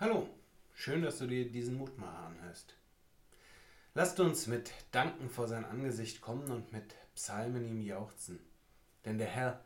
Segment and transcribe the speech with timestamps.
[0.00, 0.28] Hallo,
[0.74, 2.76] schön, dass du dir diesen Mutmacher anhörst.
[3.94, 8.38] Lasst uns mit Danken vor sein Angesicht kommen und mit Psalmen ihm jauchzen,
[9.04, 9.64] denn der Herr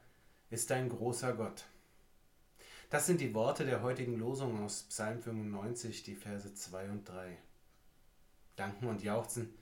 [0.48, 1.66] ist ein großer Gott.
[2.88, 7.36] Das sind die Worte der heutigen Losung aus Psalm 95, die Verse 2 und 3.
[8.56, 9.54] Danken und Jauchzen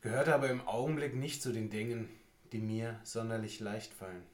[0.00, 2.08] gehört aber im Augenblick nicht zu den Dingen,
[2.52, 4.24] die mir sonderlich leicht fallen.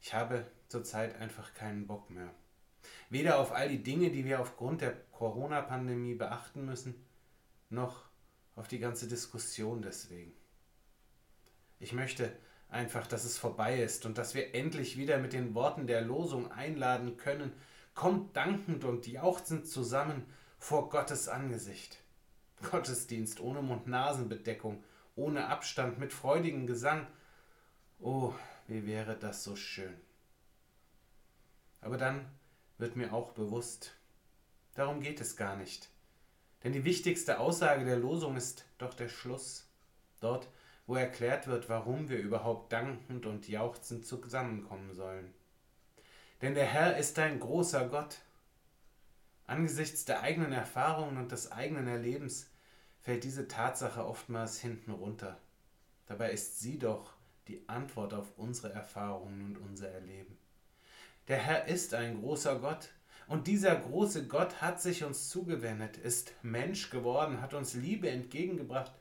[0.00, 2.32] Ich habe zurzeit einfach keinen Bock mehr.
[3.08, 6.94] Weder auf all die Dinge, die wir aufgrund der Corona-Pandemie beachten müssen,
[7.68, 8.04] noch
[8.56, 10.32] auf die ganze Diskussion deswegen.
[11.78, 12.36] Ich möchte
[12.68, 16.50] einfach, dass es vorbei ist und dass wir endlich wieder mit den Worten der Losung
[16.52, 17.52] einladen können,
[17.94, 20.24] kommt dankend und jauchzend zusammen
[20.58, 21.98] vor Gottes Angesicht.
[22.70, 24.84] Gottesdienst ohne Mund-Nasen-Bedeckung,
[25.16, 27.06] ohne Abstand, mit freudigem Gesang.
[27.98, 28.34] Oh,
[28.66, 29.94] wie wäre das so schön.
[31.80, 32.30] Aber dann
[32.80, 33.92] wird mir auch bewusst,
[34.74, 35.88] darum geht es gar nicht.
[36.62, 39.66] Denn die wichtigste Aussage der Losung ist doch der Schluss.
[40.20, 40.48] Dort,
[40.86, 45.32] wo erklärt wird, warum wir überhaupt dankend und jauchzend zusammenkommen sollen.
[46.42, 48.18] Denn der Herr ist ein großer Gott.
[49.46, 52.50] Angesichts der eigenen Erfahrungen und des eigenen Erlebens
[53.00, 55.38] fällt diese Tatsache oftmals hinten runter.
[56.06, 57.14] Dabei ist sie doch
[57.48, 60.38] die Antwort auf unsere Erfahrungen und unser Erleben.
[61.28, 62.90] Der Herr ist ein großer Gott.
[63.26, 68.92] Und dieser große Gott hat sich uns zugewendet, ist Mensch geworden, hat uns Liebe entgegengebracht,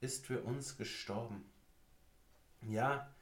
[0.00, 1.44] ist für uns gestorben.
[2.68, 3.12] Ja,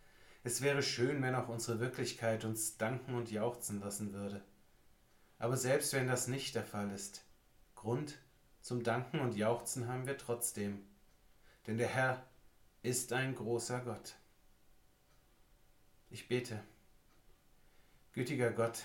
[0.45, 4.43] es wäre schön, wenn auch unsere Wirklichkeit uns danken und jauchzen lassen würde.
[5.39, 7.25] Aber selbst wenn das nicht der Fall ist,
[7.75, 8.19] Grund
[8.61, 10.87] zum Danken und Jauchzen haben wir trotzdem.
[11.67, 12.27] Denn der Herr
[12.83, 14.17] ist ein großer Gott.
[16.11, 16.63] Ich bete.
[18.13, 18.85] Gütiger Gott,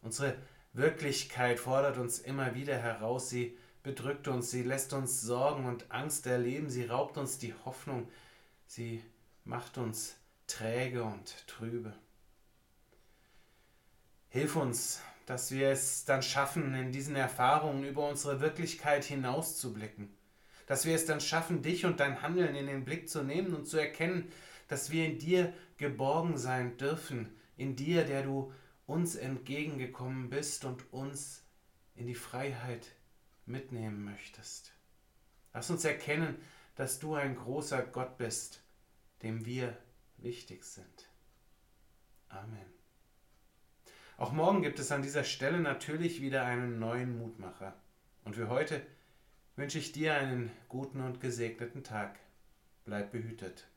[0.00, 0.36] unsere
[0.72, 6.26] Wirklichkeit fordert uns immer wieder heraus, sie bedrückt uns, sie lässt uns Sorgen und Angst
[6.26, 8.08] erleben, sie raubt uns die Hoffnung,
[8.66, 9.02] sie
[9.44, 11.92] macht uns träge und trübe.
[14.30, 20.08] Hilf uns, dass wir es dann schaffen, in diesen Erfahrungen über unsere Wirklichkeit hinauszublicken,
[20.66, 23.66] dass wir es dann schaffen, dich und dein Handeln in den Blick zu nehmen und
[23.66, 24.32] zu erkennen,
[24.68, 28.52] dass wir in dir geborgen sein dürfen, in dir, der du
[28.86, 31.44] uns entgegengekommen bist und uns
[31.94, 32.88] in die Freiheit
[33.46, 34.72] mitnehmen möchtest.
[35.54, 36.36] Lass uns erkennen,
[36.74, 38.62] dass du ein großer Gott bist,
[39.22, 39.76] dem wir
[40.16, 41.08] wichtig sind.
[42.28, 42.66] Amen.
[44.16, 47.74] Auch morgen gibt es an dieser Stelle natürlich wieder einen neuen Mutmacher.
[48.24, 48.84] Und für heute
[49.56, 52.18] wünsche ich dir einen guten und gesegneten Tag.
[52.84, 53.68] Bleib behütet.